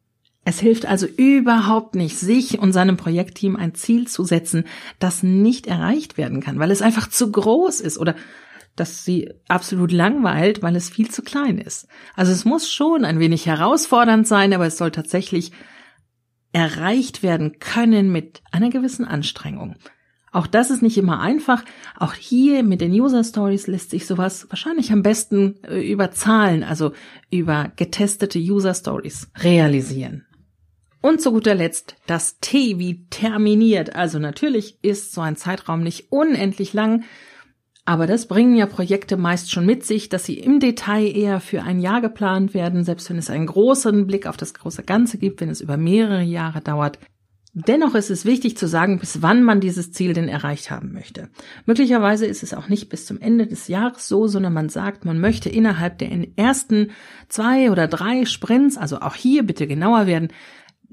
Es 0.50 0.58
hilft 0.58 0.84
also 0.84 1.06
überhaupt 1.06 1.94
nicht, 1.94 2.18
sich 2.18 2.58
und 2.58 2.72
seinem 2.72 2.96
Projektteam 2.96 3.54
ein 3.54 3.76
Ziel 3.76 4.08
zu 4.08 4.24
setzen, 4.24 4.64
das 4.98 5.22
nicht 5.22 5.68
erreicht 5.68 6.18
werden 6.18 6.40
kann, 6.40 6.58
weil 6.58 6.72
es 6.72 6.82
einfach 6.82 7.08
zu 7.08 7.30
groß 7.30 7.78
ist 7.78 7.98
oder 7.98 8.16
dass 8.74 9.04
sie 9.04 9.30
absolut 9.46 9.92
langweilt, 9.92 10.60
weil 10.60 10.74
es 10.74 10.90
viel 10.90 11.08
zu 11.08 11.22
klein 11.22 11.58
ist. 11.58 11.86
Also 12.16 12.32
es 12.32 12.44
muss 12.44 12.68
schon 12.68 13.04
ein 13.04 13.20
wenig 13.20 13.46
herausfordernd 13.46 14.26
sein, 14.26 14.52
aber 14.52 14.66
es 14.66 14.76
soll 14.76 14.90
tatsächlich 14.90 15.52
erreicht 16.50 17.22
werden 17.22 17.60
können 17.60 18.10
mit 18.10 18.42
einer 18.50 18.70
gewissen 18.70 19.04
Anstrengung. 19.04 19.76
Auch 20.32 20.48
das 20.48 20.70
ist 20.70 20.82
nicht 20.82 20.98
immer 20.98 21.20
einfach. 21.20 21.64
Auch 21.96 22.14
hier 22.14 22.64
mit 22.64 22.80
den 22.80 22.90
User 22.90 23.22
Stories 23.22 23.68
lässt 23.68 23.90
sich 23.90 24.04
sowas 24.04 24.48
wahrscheinlich 24.50 24.90
am 24.90 25.04
besten 25.04 25.62
äh, 25.62 25.78
über 25.78 26.10
Zahlen, 26.10 26.64
also 26.64 26.90
über 27.30 27.70
getestete 27.76 28.40
User 28.40 28.74
Stories 28.74 29.30
realisieren. 29.36 30.26
Und 31.02 31.22
zu 31.22 31.32
guter 31.32 31.54
Letzt 31.54 31.96
das 32.06 32.38
T 32.40 32.78
wie 32.78 33.06
terminiert. 33.08 33.96
Also 33.96 34.18
natürlich 34.18 34.78
ist 34.82 35.12
so 35.12 35.20
ein 35.22 35.36
Zeitraum 35.36 35.82
nicht 35.82 36.12
unendlich 36.12 36.72
lang, 36.74 37.04
aber 37.86 38.06
das 38.06 38.26
bringen 38.26 38.54
ja 38.54 38.66
Projekte 38.66 39.16
meist 39.16 39.50
schon 39.50 39.66
mit 39.66 39.84
sich, 39.84 40.08
dass 40.08 40.24
sie 40.24 40.38
im 40.38 40.60
Detail 40.60 41.06
eher 41.06 41.40
für 41.40 41.62
ein 41.62 41.80
Jahr 41.80 42.00
geplant 42.00 42.54
werden, 42.54 42.84
selbst 42.84 43.08
wenn 43.10 43.18
es 43.18 43.30
einen 43.30 43.46
großen 43.46 44.06
Blick 44.06 44.26
auf 44.26 44.36
das 44.36 44.54
große 44.54 44.82
Ganze 44.82 45.18
gibt, 45.18 45.40
wenn 45.40 45.48
es 45.48 45.60
über 45.60 45.76
mehrere 45.76 46.22
Jahre 46.22 46.60
dauert. 46.60 46.98
Dennoch 47.52 47.96
ist 47.96 48.10
es 48.10 48.24
wichtig 48.24 48.56
zu 48.56 48.68
sagen, 48.68 49.00
bis 49.00 49.22
wann 49.22 49.42
man 49.42 49.60
dieses 49.60 49.90
Ziel 49.90 50.12
denn 50.12 50.28
erreicht 50.28 50.70
haben 50.70 50.92
möchte. 50.92 51.30
Möglicherweise 51.66 52.26
ist 52.26 52.44
es 52.44 52.54
auch 52.54 52.68
nicht 52.68 52.90
bis 52.90 53.06
zum 53.06 53.20
Ende 53.20 53.48
des 53.48 53.66
Jahres 53.66 54.06
so, 54.06 54.28
sondern 54.28 54.52
man 54.52 54.68
sagt, 54.68 55.04
man 55.04 55.18
möchte 55.18 55.48
innerhalb 55.48 55.98
der 55.98 56.10
ersten 56.36 56.92
zwei 57.28 57.72
oder 57.72 57.88
drei 57.88 58.24
Sprints, 58.24 58.78
also 58.78 59.00
auch 59.00 59.16
hier 59.16 59.42
bitte 59.42 59.66
genauer 59.66 60.06
werden, 60.06 60.28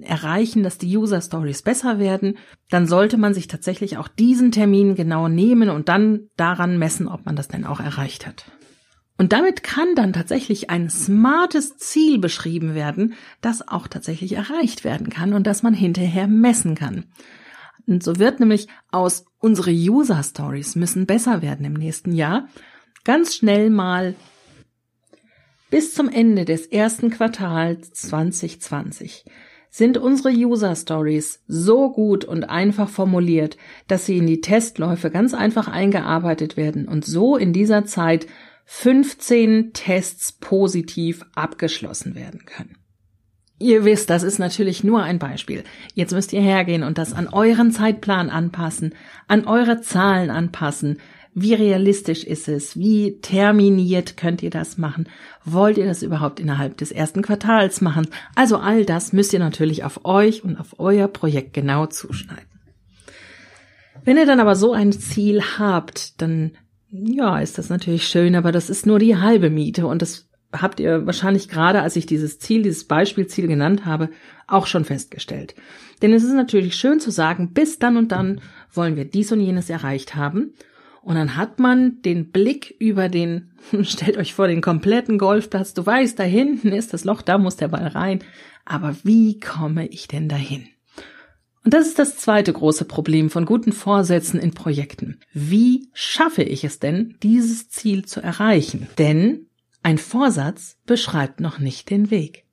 erreichen, 0.01 0.63
dass 0.63 0.77
die 0.77 0.96
User 0.96 1.22
Stories 1.22 1.62
besser 1.62 2.00
werden, 2.00 2.38
dann 2.70 2.88
sollte 2.88 3.18
man 3.18 3.34
sich 3.34 3.48
tatsächlich 3.48 3.98
auch 3.98 4.08
diesen 4.08 4.51
Termin 4.51 4.96
genau 4.96 5.27
nehmen 5.27 5.70
und 5.70 5.89
dann 5.89 6.30
daran 6.38 6.77
messen, 6.77 7.08
ob 7.08 7.25
man 7.25 7.36
das 7.36 7.48
denn 7.48 7.66
auch 7.66 7.80
erreicht 7.80 8.27
hat. 8.27 8.46
Und 9.18 9.34
damit 9.34 9.63
kann 9.63 9.96
dann 9.96 10.13
tatsächlich 10.13 10.70
ein 10.70 10.89
smartes 10.89 11.77
Ziel 11.77 12.20
beschrieben 12.20 12.75
werden, 12.75 13.16
das 13.42 13.68
auch 13.68 13.88
tatsächlich 13.88 14.34
erreicht 14.34 14.84
werden 14.84 15.10
kann 15.10 15.34
und 15.34 15.48
das 15.48 15.63
man 15.63 15.74
hinterher 15.74 16.27
messen 16.27 16.75
kann. 16.75 17.06
Und 17.88 18.04
so 18.04 18.20
wird 18.20 18.39
nämlich 18.39 18.68
aus 18.92 19.25
unsere 19.39 19.72
User 19.72 20.22
Stories 20.22 20.75
müssen 20.75 21.06
besser 21.08 21.42
werden 21.42 21.66
im 21.66 21.74
nächsten 21.74 22.13
Jahr 22.13 22.48
ganz 23.06 23.36
schnell 23.36 23.70
mal 23.70 24.16
bis 25.70 25.94
zum 25.94 26.10
Ende 26.10 26.46
des 26.46 26.68
ersten 26.68 27.10
Quartals 27.10 27.92
2020 27.92 29.25
sind 29.78 30.00
unsere 30.00 30.30
User 30.30 30.76
Stories 30.76 31.44
so 31.48 31.92
gut 31.92 32.26
und 32.26 32.46
einfach 32.46 32.90
formuliert, 32.90 33.58
dass 33.88 34.08
sie 34.08 34.18
in 34.18 34.26
die 34.26 34.42
Testläufe 34.42 35.12
ganz 35.12 35.36
einfach 35.36 35.68
eingearbeitet 35.68 36.58
werden 36.58 36.88
und 36.88 37.06
so 37.06 37.38
in 37.38 37.54
dieser 37.54 37.86
Zeit 37.86 38.26
15 38.66 39.74
Tests 39.74 40.32
positiv 40.32 41.24
abgeschlossen 41.36 42.16
werden 42.16 42.46
können. 42.46 42.78
Ihr 43.60 43.86
wisst, 43.86 44.10
das 44.10 44.24
ist 44.24 44.40
natürlich 44.40 44.84
nur 44.84 45.04
ein 45.04 45.20
Beispiel. 45.20 45.64
Jetzt 45.94 46.12
müsst 46.12 46.34
ihr 46.34 46.42
hergehen 46.42 46.82
und 46.82 46.98
das 46.98 47.14
an 47.14 47.28
euren 47.28 47.70
Zeitplan 47.72 48.32
anpassen, 48.32 48.96
an 49.28 49.46
eure 49.46 49.82
Zahlen 49.82 50.32
anpassen, 50.32 50.98
wie 51.39 51.53
realistisch 51.53 52.24
ist 52.24 52.48
es? 52.48 52.79
Wie 52.79 53.22
terminiert 53.22 54.17
könnt 54.17 54.41
ihr 54.41 54.50
das 54.50 54.79
machen? 54.79 55.08
Wollt 55.46 55.77
ihr 55.77 55.86
das 55.86 56.01
überhaupt 56.01 56.39
innerhalb 56.39 56.77
des 56.77 56.91
ersten 56.91 57.22
Quartals 57.22 57.79
machen? 57.79 58.08
Also 58.34 58.58
all 58.58 58.86
das 58.86 59.13
müsst 59.13 59.34
ihr 59.34 59.39
natürlich 59.39 59.84
auf 59.84 60.03
euch 60.03 60.44
und 60.44 60.60
auf 60.60 60.79
euer 60.79 61.08
Projekt 61.08 61.53
genau 61.53 61.86
zuschneiden. 61.86 62.48
Wenn 64.03 64.17
ihr 64.17 64.25
dann 64.25 64.39
aber 64.39 64.56
so 64.56 64.74
ein 64.74 64.91
Ziel 64.91 65.44
habt, 65.60 66.20
dann 66.24 66.53
ja, 66.89 67.38
ist 67.38 67.60
das 67.60 67.70
natürlich 67.70 68.08
schön, 68.08 68.36
aber 68.36 68.51
das 68.51 68.72
ist 68.72 68.88
nur 68.88 68.98
die 68.98 69.17
halbe 69.17 69.51
Miete 69.51 69.86
und 69.86 70.01
das 70.01 70.27
habt 70.51 70.79
ihr 70.79 71.06
wahrscheinlich 71.06 71.50
gerade, 71.50 71.84
als 71.84 71.96
ich 71.96 72.08
dieses 72.08 72.39
Ziel, 72.39 72.63
dieses 72.63 72.86
Beispielziel 72.86 73.46
genannt 73.46 73.86
habe, 73.86 74.10
auch 74.48 74.65
schon 74.65 74.86
festgestellt. 74.86 75.53
Denn 76.01 76.13
es 76.13 76.24
ist 76.24 76.34
natürlich 76.34 76.75
schön 76.75 77.00
zu 77.00 77.12
sagen, 77.12 77.53
bis 77.53 77.77
dann 77.77 77.96
und 77.96 78.12
dann 78.12 78.41
wollen 78.74 78.96
wir 78.96 79.06
dies 79.06 79.32
und 79.32 79.41
jenes 79.41 79.70
erreicht 79.70 80.15
haben 80.15 80.56
und 81.08 81.16
dann 81.16 81.38
hat 81.38 81.58
man 81.58 82.02
den 82.02 82.32
Blick 82.32 82.76
über 82.80 83.08
den, 83.08 83.54
stellt 83.84 84.18
euch 84.18 84.34
vor, 84.34 84.50
den 84.50 84.60
kompletten 84.60 85.18
Golfplatz. 85.18 85.74
Du 85.74 85.86
weißt, 85.86 86.20
da 86.20 86.24
hinten 86.24 86.74
ist 86.74 86.94
das 86.94 87.06
Loch, 87.06 87.22
da 87.22 87.38
muss 87.38 87.56
der 87.56 87.70
Ball 87.70 87.88
rein. 87.88 88.20
Aber 88.66 88.94
wie 89.04 89.40
komme 89.40 89.88
ich 89.88 90.10
denn 90.10 90.28
dahin? 90.28 90.68
Und 91.64 91.74
das 91.74 91.88
ist 91.88 91.98
das 91.98 92.18
zweite 92.18 92.52
große 92.52 92.84
Problem 92.84 93.30
von 93.30 93.46
guten 93.46 93.72
Vorsätzen 93.72 94.38
in 94.38 94.52
Projekten. 94.52 95.22
Wie 95.32 95.88
schaffe 95.94 96.44
ich 96.44 96.66
es 96.66 96.80
denn, 96.80 97.16
dieses 97.24 97.70
Ziel 97.70 98.04
zu 98.04 98.20
erreichen? 98.20 98.90
Denn 98.98 99.48
ein 99.84 100.00
Vorsatz 100.00 100.76
beschreibt 100.86 101.40
noch 101.40 101.58
nicht 101.58 101.90
den 101.90 102.12
Weg. 102.12 102.44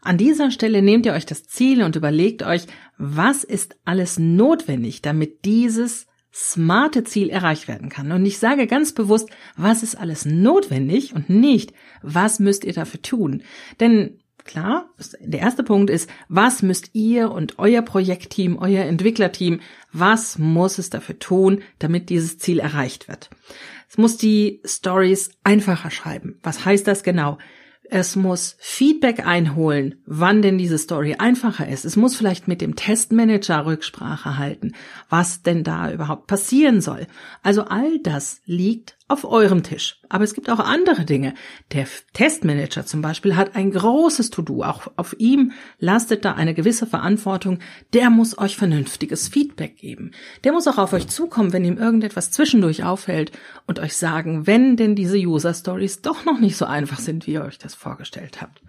An 0.00 0.16
dieser 0.16 0.50
Stelle 0.50 0.80
nehmt 0.80 1.04
ihr 1.04 1.12
euch 1.12 1.26
das 1.26 1.44
Ziel 1.44 1.82
und 1.82 1.96
überlegt 1.96 2.44
euch, 2.44 2.62
was 2.96 3.44
ist 3.44 3.76
alles 3.84 4.18
notwendig, 4.18 5.02
damit 5.02 5.44
dieses 5.44 6.06
smarte 6.34 7.04
Ziel 7.04 7.28
erreicht 7.28 7.68
werden 7.68 7.88
kann. 7.88 8.10
Und 8.10 8.24
ich 8.24 8.38
sage 8.38 8.66
ganz 8.66 8.92
bewusst, 8.92 9.28
was 9.56 9.82
ist 9.82 9.96
alles 9.96 10.24
notwendig 10.24 11.14
und 11.14 11.28
nicht, 11.28 11.72
was 12.02 12.38
müsst 12.38 12.64
ihr 12.64 12.72
dafür 12.72 13.02
tun. 13.02 13.42
Denn 13.80 14.18
klar, 14.44 14.88
der 15.20 15.40
erste 15.40 15.62
Punkt 15.62 15.90
ist, 15.90 16.08
was 16.28 16.62
müsst 16.62 16.94
ihr 16.94 17.30
und 17.30 17.58
euer 17.58 17.82
Projektteam, 17.82 18.56
euer 18.56 18.84
Entwicklerteam, 18.84 19.60
was 19.92 20.38
muss 20.38 20.78
es 20.78 20.90
dafür 20.90 21.18
tun, 21.18 21.62
damit 21.78 22.08
dieses 22.08 22.38
Ziel 22.38 22.58
erreicht 22.58 23.08
wird? 23.08 23.28
Es 23.90 23.98
muss 23.98 24.16
die 24.16 24.62
Stories 24.64 25.30
einfacher 25.44 25.90
schreiben. 25.90 26.38
Was 26.42 26.64
heißt 26.64 26.86
das 26.86 27.02
genau? 27.02 27.36
Es 27.94 28.16
muss 28.16 28.56
Feedback 28.58 29.26
einholen, 29.26 29.96
wann 30.06 30.40
denn 30.40 30.56
diese 30.56 30.78
Story 30.78 31.16
einfacher 31.18 31.68
ist. 31.68 31.84
Es 31.84 31.94
muss 31.94 32.16
vielleicht 32.16 32.48
mit 32.48 32.62
dem 32.62 32.74
Testmanager 32.74 33.66
Rücksprache 33.66 34.38
halten, 34.38 34.72
was 35.10 35.42
denn 35.42 35.62
da 35.62 35.92
überhaupt 35.92 36.26
passieren 36.26 36.80
soll. 36.80 37.06
Also 37.42 37.64
all 37.64 37.98
das 37.98 38.40
liegt 38.46 38.96
auf 39.12 39.24
eurem 39.24 39.62
Tisch. 39.62 40.00
Aber 40.08 40.24
es 40.24 40.34
gibt 40.34 40.48
auch 40.50 40.58
andere 40.58 41.04
Dinge. 41.04 41.34
Der 41.72 41.86
Testmanager 42.14 42.86
zum 42.86 43.02
Beispiel 43.02 43.36
hat 43.36 43.54
ein 43.54 43.70
großes 43.70 44.30
To-Do. 44.30 44.62
Auch 44.62 44.90
auf 44.96 45.14
ihm 45.18 45.52
lastet 45.78 46.24
da 46.24 46.32
eine 46.32 46.54
gewisse 46.54 46.86
Verantwortung. 46.86 47.58
Der 47.92 48.10
muss 48.10 48.38
euch 48.38 48.56
vernünftiges 48.56 49.28
Feedback 49.28 49.76
geben. 49.76 50.12
Der 50.44 50.52
muss 50.52 50.66
auch 50.66 50.78
auf 50.78 50.92
euch 50.94 51.08
zukommen, 51.08 51.52
wenn 51.52 51.64
ihm 51.64 51.76
irgendetwas 51.76 52.30
zwischendurch 52.30 52.84
auffällt 52.84 53.32
und 53.66 53.78
euch 53.78 53.96
sagen, 53.96 54.46
wenn 54.46 54.76
denn 54.76 54.96
diese 54.96 55.18
User 55.18 55.52
Stories 55.52 56.00
doch 56.00 56.24
noch 56.24 56.40
nicht 56.40 56.56
so 56.56 56.64
einfach 56.64 56.98
sind, 56.98 57.26
wie 57.26 57.32
ihr 57.32 57.44
euch 57.44 57.58
das 57.58 57.74
vorgestellt 57.74 58.40
habt. 58.40 58.62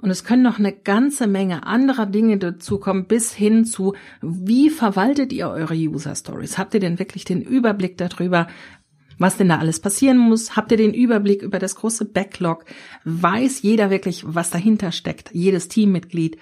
Und 0.00 0.10
es 0.10 0.24
können 0.24 0.42
noch 0.42 0.58
eine 0.58 0.72
ganze 0.72 1.26
Menge 1.26 1.66
anderer 1.66 2.06
Dinge 2.06 2.36
dazukommen, 2.36 3.06
bis 3.06 3.32
hin 3.32 3.64
zu, 3.64 3.94
wie 4.20 4.68
verwaltet 4.68 5.32
ihr 5.32 5.48
eure 5.48 5.74
User 5.74 6.14
Stories? 6.14 6.58
Habt 6.58 6.74
ihr 6.74 6.80
denn 6.80 6.98
wirklich 6.98 7.24
den 7.24 7.40
Überblick 7.40 7.96
darüber, 7.96 8.46
was 9.18 9.36
denn 9.36 9.48
da 9.48 9.58
alles 9.58 9.80
passieren 9.80 10.18
muss? 10.18 10.56
Habt 10.56 10.70
ihr 10.72 10.76
den 10.76 10.94
Überblick 10.94 11.42
über 11.42 11.58
das 11.58 11.76
große 11.76 12.04
Backlog? 12.04 12.64
Weiß 13.04 13.62
jeder 13.62 13.90
wirklich, 13.90 14.24
was 14.26 14.50
dahinter 14.50 14.92
steckt? 14.92 15.30
Jedes 15.32 15.68
Teammitglied? 15.68 16.38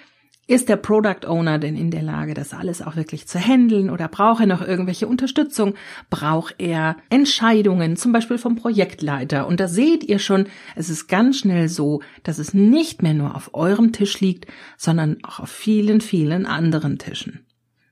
Ist 0.47 0.69
der 0.69 0.77
Product 0.77 1.27
Owner 1.27 1.59
denn 1.59 1.75
in 1.75 1.91
der 1.91 2.03
Lage, 2.03 2.35
das 2.35 2.53
alles 2.53 2.83
auch 2.83 2.97
wirklich 2.97 3.27
zu 3.27 3.39
handeln 3.39 3.89
oder 3.89 4.09
braucht 4.09 4.41
er 4.41 4.47
noch 4.47 4.61
irgendwelche 4.61 5.07
Unterstützung? 5.07 5.75
Braucht 6.11 6.57
er 6.59 6.99
Entscheidungen, 7.09 7.97
zum 7.97 8.13
Beispiel 8.13 8.37
vom 8.37 8.55
Projektleiter? 8.55 9.47
Und 9.47 9.59
da 9.59 9.69
seht 9.69 10.05
ihr 10.05 10.19
schon, 10.19 10.47
es 10.77 10.91
ist 10.91 11.07
ganz 11.07 11.39
schnell 11.39 11.71
so, 11.71 12.03
dass 12.25 12.39
es 12.39 12.53
nicht 12.53 13.03
mehr 13.03 13.15
nur 13.15 13.35
auf 13.35 13.55
eurem 13.55 13.93
Tisch 13.93 14.21
liegt, 14.21 14.47
sondern 14.77 15.17
auch 15.23 15.41
auf 15.41 15.51
vielen, 15.51 16.03
vielen 16.03 16.45
anderen 16.45 16.99
Tischen. 16.99 17.47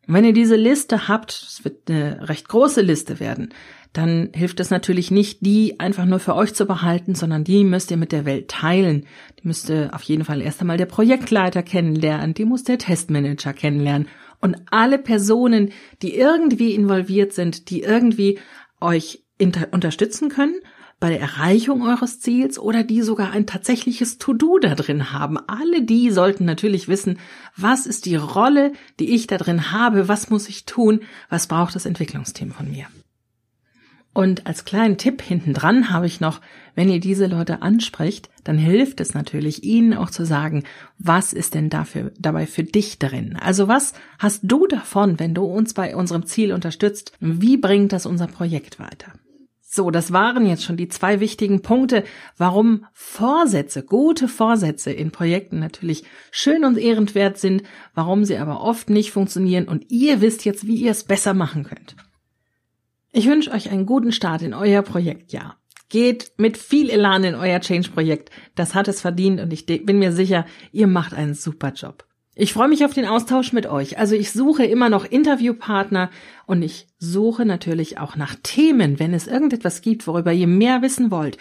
Wenn 0.07 0.25
ihr 0.25 0.35
diese 0.35 0.57
Liste 0.57 1.09
habt, 1.09 1.31
es 1.31 1.65
wird 1.65 1.89
eine 1.89 2.29
recht 2.29 2.49
große 2.49 2.83
Liste 2.83 3.19
werden, 3.19 3.55
dann 3.93 4.31
hilft 4.35 4.61
es 4.61 4.71
natürlich 4.71 5.11
nicht, 5.11 5.45
die 5.45 5.79
einfach 5.79 6.07
nur 6.07 6.19
für 6.19 6.35
euch 6.35 6.55
zu 6.55 6.67
behalten, 6.67 7.15
sondern 7.15 7.45
die 7.45 7.65
müsst 7.65 7.91
ihr 7.91 7.97
mit 7.97 8.13
der 8.13 8.25
Welt 8.25 8.49
teilen. 8.49 9.07
Die 9.43 9.47
müsste 9.47 9.91
auf 9.93 10.03
jeden 10.03 10.25
Fall 10.25 10.41
erst 10.41 10.61
einmal 10.61 10.79
der 10.79 10.87
Projektleiter 10.87 11.63
kennenlernen, 11.63 12.35
die 12.35 12.45
muss 12.45 12.65
der 12.65 12.79
Testmanager 12.79 13.53
kennenlernen 13.53 14.09
und 14.41 14.57
alle 14.71 14.99
Personen, 14.99 15.73
die 16.03 16.17
irgendwie 16.17 16.75
involviert 16.75 17.33
sind, 17.33 17.71
die 17.71 17.83
irgendwie 17.83 18.39
euch 18.81 19.25
unterstützen 19.71 20.29
können 20.29 20.57
bei 21.01 21.11
der 21.11 21.21
Erreichung 21.21 21.83
eures 21.83 22.21
Ziels 22.21 22.61
oder 22.61 22.85
die 22.85 23.03
sogar 23.03 23.33
ein 23.33 23.45
tatsächliches 23.45 24.19
To-Do 24.19 24.59
da 24.59 24.77
drin 24.77 25.13
haben. 25.13 25.37
Alle 25.49 25.83
die 25.83 26.11
sollten 26.11 26.45
natürlich 26.45 26.87
wissen, 26.87 27.19
was 27.57 27.87
ist 27.87 28.07
die 28.07 28.15
Rolle, 28.15 28.73
die 29.01 29.13
ich 29.13 29.27
da 29.27 29.37
drin 29.37 29.73
habe, 29.73 30.07
was 30.07 30.31
muss 30.31 30.49
ich 30.49 30.65
tun, 30.65 31.01
was 31.29 31.49
braucht 31.49 31.75
das 31.75 31.87
Entwicklungsteam 31.87 32.53
von 32.53 32.71
mir. 32.71 32.87
Und 34.15 34.47
als 34.47 34.67
kleinen 34.67 34.99
Tipp 34.99 35.23
hinten 35.23 35.55
dran 35.55 35.91
habe 35.91 36.07
ich 36.07 36.21
noch, 36.21 36.41
wenn 36.75 36.91
ihr 36.91 37.01
diese 37.01 37.27
Leute 37.27 37.63
anspricht, 37.63 38.29
dann 38.45 38.59
hilft 38.59 39.01
es 39.01 39.15
natürlich, 39.15 39.65
ihnen 39.65 39.95
auch 39.95 40.11
zu 40.11 40.27
sagen, 40.27 40.65
was 40.99 41.33
ist 41.33 41.55
denn 41.55 41.71
dafür, 41.71 42.13
dabei 42.19 42.47
für 42.47 42.63
dich 42.65 42.99
drin? 42.99 43.37
Also 43.41 43.69
was 43.69 43.95
hast 44.19 44.41
du 44.43 44.67
davon, 44.67 45.19
wenn 45.19 45.35
du 45.35 45.45
uns 45.45 45.73
bei 45.73 45.97
unserem 45.97 46.27
Ziel 46.27 46.53
unterstützt? 46.53 47.13
Wie 47.21 47.57
bringt 47.57 47.93
das 47.93 48.05
unser 48.05 48.27
Projekt 48.27 48.79
weiter? 48.79 49.13
So, 49.75 49.91
das 49.91 50.13
waren 50.13 50.45
jetzt 50.45 50.65
schon 50.65 50.77
die 50.77 50.91
zwei 50.91 51.19
wichtigen 51.19 51.63
Punkte, 51.63 52.05
warum 52.37 52.85
Vorsätze, 52.93 53.83
gute 53.83 54.29
Vorsätze 54.29 54.93
in 54.93 55.11
Projekten 55.11 55.61
natürlich 55.61 56.05
schön 56.31 56.67
und 56.67 56.77
ehrenswert 56.77 57.39
sind, 57.39 57.63
warum 57.95 58.27
sie 58.27 58.37
aber 58.37 58.61
oft 58.61 58.91
nicht 58.91 59.13
funktionieren 59.13 59.69
und 59.69 59.91
ihr 59.91 60.21
wisst 60.21 60.45
jetzt, 60.45 60.67
wie 60.67 60.77
ihr 60.77 60.91
es 60.91 61.05
besser 61.05 61.33
machen 61.33 61.65
könnt. 61.65 61.97
Ich 63.15 63.29
wünsche 63.29 63.51
euch 63.51 63.71
einen 63.71 63.85
guten 63.85 64.11
Start 64.11 64.41
in 64.41 64.55
euer 64.55 64.81
Projektjahr. 64.81 65.59
Geht 65.91 66.33
mit 66.39 66.57
viel 66.57 66.89
Elan 66.89 67.25
in 67.25 67.35
euer 67.35 67.61
Change-Projekt. 67.61 68.31
Das 68.55 68.75
hat 68.75 68.89
es 68.89 69.03
verdient 69.03 69.39
und 69.39 69.53
ich 69.53 69.67
bin 69.67 69.99
mir 69.99 70.13
sicher, 70.13 70.47
ihr 70.73 70.87
macht 70.87 71.13
einen 71.13 71.35
super 71.35 71.75
Job. 71.75 72.07
Ich 72.35 72.55
freue 72.55 72.69
mich 72.69 72.87
auf 72.87 72.95
den 72.95 73.05
Austausch 73.05 73.53
mit 73.53 73.67
euch. 73.67 73.99
Also 73.99 74.15
ich 74.15 74.33
suche 74.33 74.65
immer 74.65 74.89
noch 74.89 75.05
Interviewpartner 75.05 76.09
und 76.47 76.63
ich 76.63 76.87
suche 76.99 77.45
natürlich 77.45 77.99
auch 77.99 78.17
nach 78.17 78.35
Themen, 78.43 78.99
wenn 78.99 79.13
es 79.13 79.27
irgendetwas 79.27 79.83
gibt, 79.83 80.07
worüber 80.07 80.33
ihr 80.33 80.47
mehr 80.47 80.81
wissen 80.81 81.11
wollt. 81.11 81.37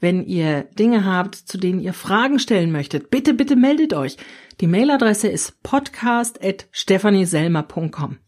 Wenn 0.00 0.26
ihr 0.26 0.64
Dinge 0.76 1.04
habt, 1.04 1.36
zu 1.36 1.58
denen 1.58 1.78
ihr 1.78 1.92
Fragen 1.92 2.40
stellen 2.40 2.72
möchtet, 2.72 3.10
bitte, 3.10 3.34
bitte 3.34 3.54
meldet 3.54 3.94
euch. 3.94 4.16
Die 4.60 4.66
Mailadresse 4.66 5.28
ist 5.28 5.62
podcast.stephanieselmer.com. 5.62 8.18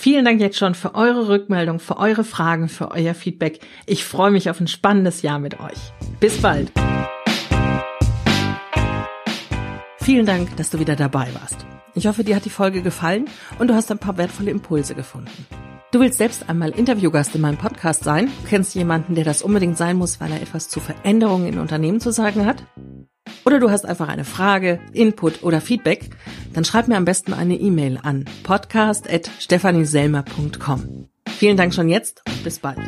Vielen 0.00 0.24
Dank 0.24 0.40
jetzt 0.40 0.56
schon 0.56 0.76
für 0.76 0.94
eure 0.94 1.26
Rückmeldung, 1.26 1.80
für 1.80 1.96
eure 1.96 2.22
Fragen, 2.22 2.68
für 2.68 2.92
euer 2.92 3.14
Feedback. 3.14 3.58
Ich 3.84 4.04
freue 4.04 4.30
mich 4.30 4.48
auf 4.48 4.60
ein 4.60 4.68
spannendes 4.68 5.22
Jahr 5.22 5.40
mit 5.40 5.58
euch. 5.58 5.92
Bis 6.20 6.40
bald. 6.40 6.70
Vielen 10.00 10.24
Dank, 10.24 10.56
dass 10.56 10.70
du 10.70 10.78
wieder 10.78 10.94
dabei 10.94 11.26
warst. 11.34 11.66
Ich 11.96 12.06
hoffe, 12.06 12.22
dir 12.22 12.36
hat 12.36 12.44
die 12.44 12.48
Folge 12.48 12.80
gefallen 12.80 13.24
und 13.58 13.66
du 13.66 13.74
hast 13.74 13.90
ein 13.90 13.98
paar 13.98 14.16
wertvolle 14.18 14.52
Impulse 14.52 14.94
gefunden. 14.94 15.48
Du 15.90 15.98
willst 15.98 16.18
selbst 16.18 16.48
einmal 16.48 16.70
Interviewgast 16.70 17.34
in 17.34 17.40
meinem 17.40 17.58
Podcast 17.58 18.04
sein? 18.04 18.26
Du 18.44 18.48
kennst 18.50 18.76
jemanden, 18.76 19.16
der 19.16 19.24
das 19.24 19.42
unbedingt 19.42 19.78
sein 19.78 19.96
muss, 19.96 20.20
weil 20.20 20.30
er 20.30 20.40
etwas 20.40 20.68
zu 20.68 20.78
Veränderungen 20.78 21.48
in 21.48 21.58
Unternehmen 21.58 21.98
zu 21.98 22.12
sagen 22.12 22.46
hat? 22.46 22.62
Oder 23.48 23.60
du 23.60 23.70
hast 23.70 23.86
einfach 23.86 24.08
eine 24.08 24.24
Frage, 24.24 24.78
Input 24.92 25.42
oder 25.42 25.62
Feedback? 25.62 26.10
Dann 26.52 26.66
schreib 26.66 26.86
mir 26.86 26.98
am 26.98 27.06
besten 27.06 27.32
eine 27.32 27.54
E-Mail 27.54 27.98
an 28.02 28.26
podcast.stephanieselmer.com. 28.42 31.08
Vielen 31.30 31.56
Dank 31.56 31.72
schon 31.72 31.88
jetzt 31.88 32.20
und 32.28 32.44
bis 32.44 32.58
bald. 32.58 32.78